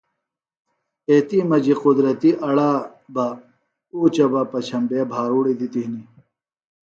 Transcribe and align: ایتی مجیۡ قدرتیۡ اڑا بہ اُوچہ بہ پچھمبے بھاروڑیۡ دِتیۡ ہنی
ایتی 1.09 1.37
مجیۡ 1.49 1.77
قدرتیۡ 1.83 2.39
اڑا 2.47 2.71
بہ 3.13 3.25
اُوچہ 3.93 4.25
بہ 4.31 4.41
پچھمبے 4.51 4.99
بھاروڑیۡ 5.11 5.57
دِتیۡ 5.59 5.85
ہنی 5.87 6.01